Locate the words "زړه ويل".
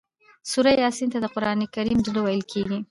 2.07-2.43